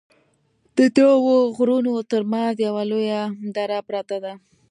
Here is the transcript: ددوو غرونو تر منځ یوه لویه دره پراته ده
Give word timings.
ددوو 0.75 1.35
غرونو 1.57 1.93
تر 2.11 2.21
منځ 2.31 2.55
یوه 2.67 2.83
لویه 2.91 3.21
دره 3.55 3.79
پراته 3.87 4.17
ده 4.23 4.33